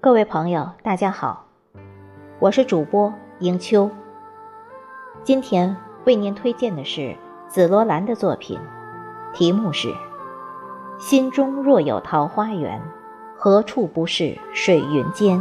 [0.00, 1.44] 各位朋友，大家好，
[2.38, 3.90] 我是主播迎秋。
[5.24, 7.16] 今天为您推荐的是
[7.48, 8.60] 紫罗兰的作品，
[9.34, 9.88] 题目是
[11.00, 12.80] 《心中若有桃花源，
[13.36, 15.40] 何处不是水云间》。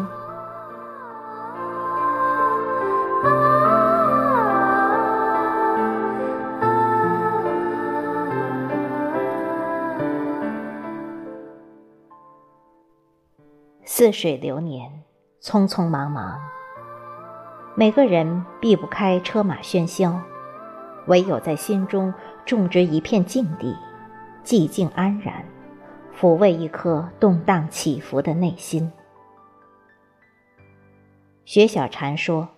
[13.99, 15.01] 似水流年，
[15.41, 16.39] 匆匆忙忙。
[17.75, 20.21] 每个人避不开车马喧嚣，
[21.07, 22.13] 唯有在心中
[22.45, 23.75] 种植一片静地，
[24.43, 25.43] 寂静安然，
[26.15, 28.91] 抚慰一颗动荡起伏的内心。
[31.45, 32.49] 薛小禅说：“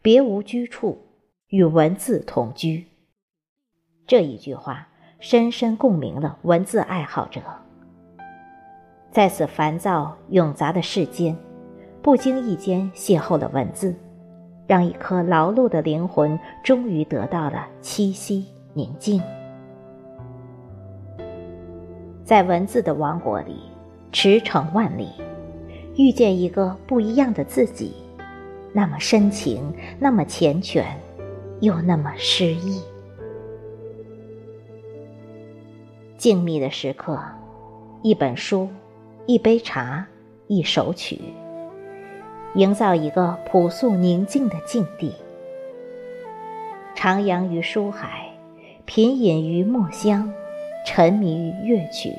[0.00, 1.06] 别无居处，
[1.48, 2.86] 与文字同居。”
[4.08, 4.88] 这一句话
[5.20, 7.42] 深深共鸣了文字爱好者。
[9.16, 11.34] 在此烦躁冗杂的世间，
[12.02, 13.96] 不经意间邂逅了文字，
[14.66, 18.44] 让一颗劳碌的灵魂终于得到了栖息
[18.74, 19.22] 宁静。
[22.24, 23.56] 在文字的王国里，
[24.12, 25.08] 驰骋万里，
[25.96, 27.94] 遇见一个不一样的自己，
[28.74, 30.84] 那么深情，那么缱绻，
[31.60, 32.82] 又那么诗意。
[36.18, 37.18] 静谧的时刻，
[38.02, 38.68] 一本书。
[39.26, 40.06] 一杯茶，
[40.46, 41.20] 一首曲，
[42.54, 45.12] 营造一个朴素宁静的境地。
[46.94, 48.28] 徜徉于书海，
[48.84, 50.32] 品饮于墨香，
[50.86, 52.12] 沉迷于乐曲，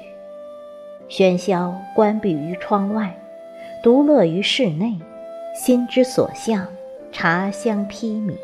[1.08, 3.17] 喧嚣关闭于窗外，
[3.81, 4.94] 独乐于室内，
[5.55, 6.67] 心之所向，
[7.09, 8.35] 茶香披靡，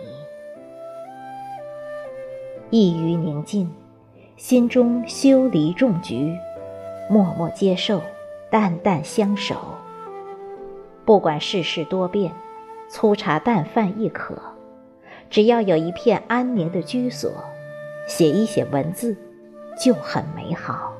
[2.70, 3.70] 一于宁静，
[4.38, 6.34] 心中修篱种菊，
[7.10, 8.02] 默默接受。
[8.54, 9.56] 淡淡相守，
[11.06, 12.32] 不管世事多变，
[12.88, 14.36] 粗茶淡饭亦可，
[15.28, 17.32] 只要有一片安宁的居所，
[18.08, 19.18] 写一写文字，
[19.76, 20.94] 就很美好。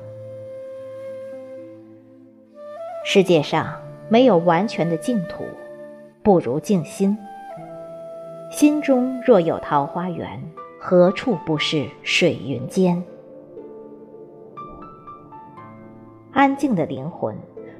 [3.04, 5.44] 世界上没有完全的净土，
[6.24, 7.16] 不如静心。
[8.50, 10.42] 心中若有桃花源，
[10.80, 13.00] 何处不是水云间？
[16.34, 17.36] 安静的灵魂，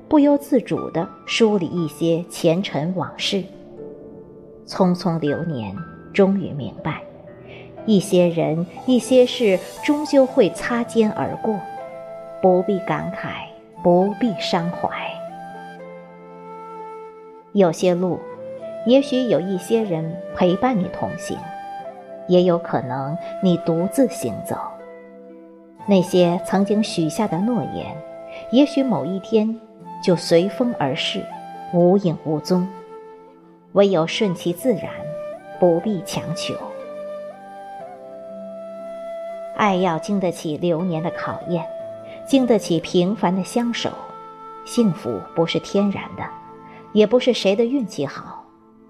[0.08, 3.42] 不由自主地梳理一些前尘往事。
[4.64, 5.76] 匆匆流年，
[6.12, 7.02] 终于明白，
[7.84, 11.58] 一些人、一些事，终究会擦肩而过，
[12.40, 13.48] 不必感慨，
[13.82, 14.88] 不必伤怀。
[17.54, 18.20] 有些路，
[18.86, 21.36] 也许有一些人陪伴你同行，
[22.28, 24.56] 也有可能你独自行走。
[25.86, 28.13] 那些曾经许下的诺言。
[28.50, 29.58] 也许某一天
[30.02, 31.24] 就随风而逝，
[31.72, 32.66] 无影无踪。
[33.72, 34.90] 唯有顺其自然，
[35.58, 36.54] 不必强求。
[39.56, 41.64] 爱要经得起流年的考验，
[42.26, 43.90] 经得起平凡的相守。
[44.64, 46.24] 幸福不是天然的，
[46.92, 48.44] 也不是谁的运气好，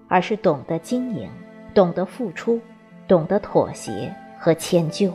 [0.07, 1.29] 而是懂得经营，
[1.73, 2.59] 懂得付出，
[3.07, 5.11] 懂得妥协和迁就。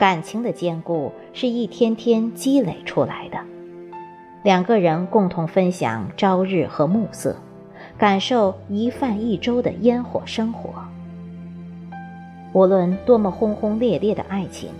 [0.00, 3.38] 感情的坚固是一天天积累出来的。
[4.42, 7.36] 两个人共同分享朝日和暮色，
[7.98, 10.70] 感受一饭一粥的烟火生活。
[12.54, 14.70] 无论多么轰轰烈烈的爱情，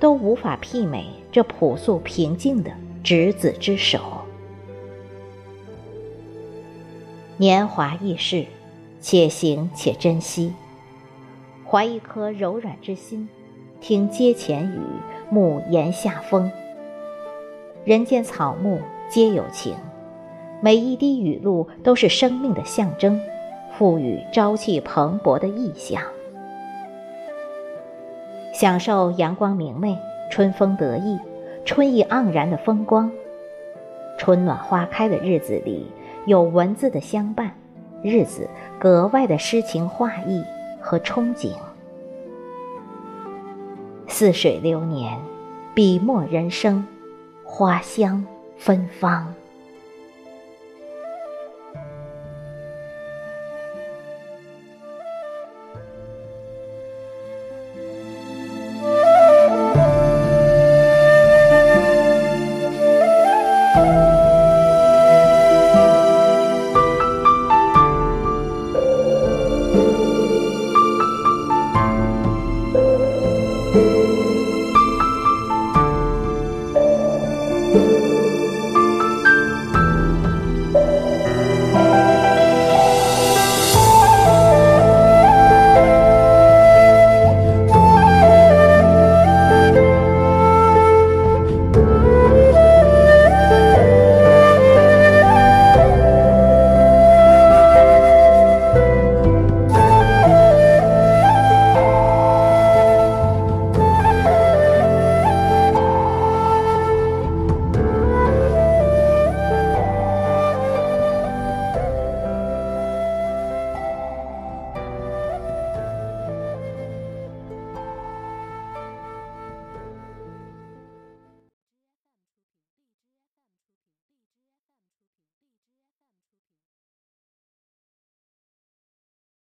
[0.00, 2.70] 都无法媲美这朴素平静的
[3.04, 4.00] 执子之手。
[7.36, 8.46] 年华易逝，
[8.98, 10.54] 且行且珍惜，
[11.68, 13.28] 怀一颗柔软之心。
[13.80, 14.78] 听阶前雨，
[15.32, 16.52] 沐檐下风。
[17.82, 19.74] 人间草木皆有情，
[20.60, 23.18] 每一滴雨露都是生命的象征，
[23.72, 26.02] 赋予朝气蓬勃的意象。
[28.52, 29.96] 享受阳光明媚、
[30.30, 31.18] 春风得意、
[31.64, 33.10] 春意盎然的风光。
[34.18, 35.86] 春暖花开的日子里，
[36.26, 37.50] 有文字的相伴，
[38.02, 38.46] 日子
[38.78, 40.44] 格外的诗情画意
[40.82, 41.54] 和憧憬。
[44.20, 45.18] 似水流年，
[45.74, 46.86] 笔墨人生，
[47.42, 48.22] 花香
[48.58, 49.32] 芬芳。